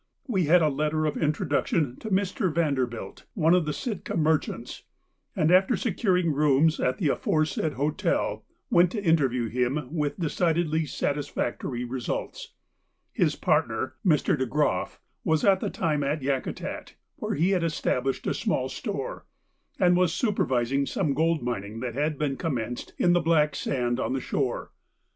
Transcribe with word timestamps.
We 0.27 0.45
had 0.45 0.63
a 0.63 0.67
letter 0.69 1.05
of 1.05 1.15
introduction 1.15 1.95
to 1.97 2.09
Mr. 2.09 2.51
Vanderbilt, 2.51 3.25
one 3.35 3.53
of 3.53 3.67
the 3.67 3.71
Sitka 3.71 4.17
merchants, 4.17 4.81
and, 5.35 5.51
after 5.51 5.77
securing 5.77 6.31
rooms 6.33 6.79
at 6.79 6.97
the 6.97 7.09
aforesaid 7.09 7.73
hotel, 7.73 8.43
went 8.71 8.91
to 8.93 9.03
interview 9.03 9.47
him 9.47 9.89
with 9.93 10.19
decidedly 10.19 10.87
satisfactory 10.87 11.83
results. 11.85 12.55
His 13.13 13.35
partner, 13.35 13.93
Mr. 14.03 14.35
De 14.35 14.47
Groff, 14.47 14.99
was 15.23 15.45
at 15.45 15.59
that 15.59 15.75
time 15.75 16.03
at 16.03 16.23
Yakutat, 16.23 16.95
where 17.17 17.35
he 17.35 17.51
had 17.51 17.63
established 17.63 18.25
a 18.25 18.33
small 18.33 18.69
store, 18.69 19.27
and 19.79 19.95
was 19.95 20.11
supervising 20.15 20.87
some 20.87 21.13
gold 21.13 21.43
mining 21.43 21.79
that 21.81 21.93
had 21.93 22.17
been 22.17 22.37
commenced 22.37 22.95
in 22.97 23.13
the 23.13 23.21
black 23.21 23.53
sand 23.55 23.99
on 23.99 24.13
the 24.13 24.19
shore. 24.19 24.71